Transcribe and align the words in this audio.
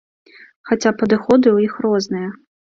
Хаця 0.69 0.93
падыходы 1.03 1.47
ў 1.53 1.57
іх 1.69 1.79
розныя. 1.87 2.29